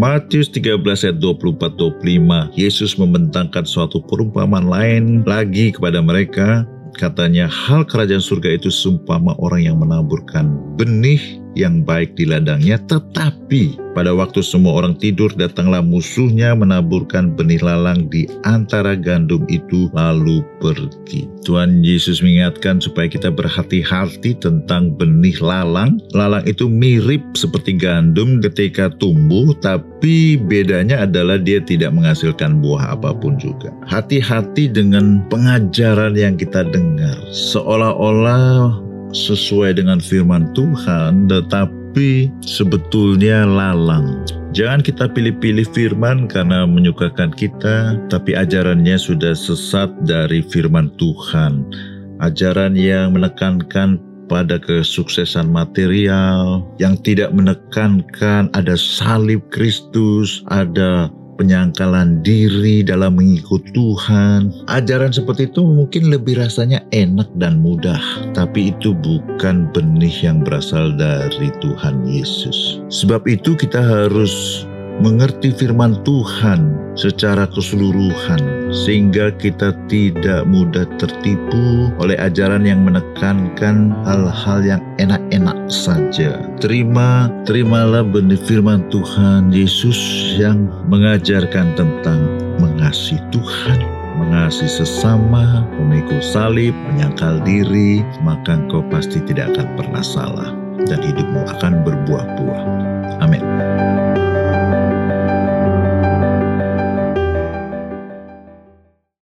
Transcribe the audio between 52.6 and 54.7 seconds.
yang menekankan pada